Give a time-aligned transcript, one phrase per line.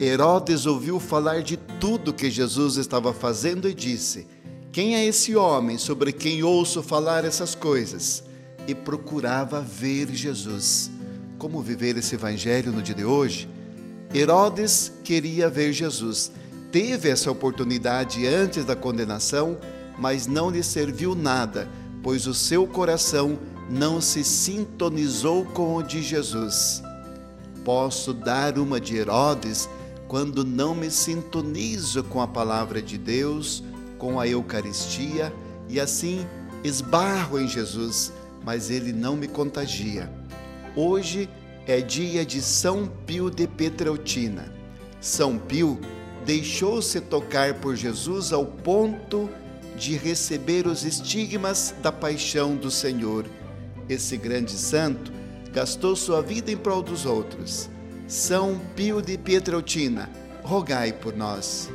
[0.00, 4.26] Herodes ouviu falar de tudo que Jesus estava fazendo e disse:
[4.72, 8.24] Quem é esse homem sobre quem ouço falar essas coisas?
[8.66, 10.90] E procurava ver Jesus.
[11.38, 13.46] Como viver esse evangelho no dia de hoje?
[14.14, 16.32] Herodes queria ver Jesus.
[16.72, 19.58] Teve essa oportunidade antes da condenação,
[19.98, 21.68] mas não lhe serviu nada,
[22.02, 23.38] pois o seu coração
[23.68, 26.82] não se sintonizou com o de Jesus.
[27.64, 29.68] Posso dar uma de Herodes
[30.10, 33.62] quando não me sintonizo com a palavra de Deus,
[33.96, 35.32] com a Eucaristia
[35.68, 36.26] e assim
[36.64, 38.12] esbarro em Jesus,
[38.44, 40.12] mas ele não me contagia.
[40.74, 41.30] Hoje
[41.64, 44.52] é dia de São Pio de Petreutina.
[45.00, 45.78] São Pio
[46.26, 49.30] deixou-se tocar por Jesus ao ponto
[49.76, 53.26] de receber os estigmas da paixão do Senhor.
[53.88, 55.12] Esse grande santo
[55.52, 57.70] gastou sua vida em prol dos outros.
[58.10, 60.10] São Pio de Pietreutina,
[60.42, 61.70] rogai por nós.